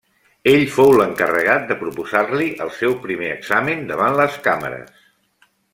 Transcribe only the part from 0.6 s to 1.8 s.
fou l'encarregat de